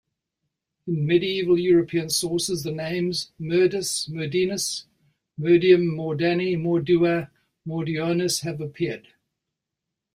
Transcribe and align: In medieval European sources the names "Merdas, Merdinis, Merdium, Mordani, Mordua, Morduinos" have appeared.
In 0.87 1.05
medieval 1.05 1.59
European 1.59 2.09
sources 2.09 2.63
the 2.63 2.71
names 2.71 3.31
"Merdas, 3.39 4.09
Merdinis, 4.09 4.85
Merdium, 5.39 5.95
Mordani, 5.95 6.57
Mordua, 6.57 7.29
Morduinos" 7.67 8.41
have 8.41 8.59
appeared. 8.61 9.09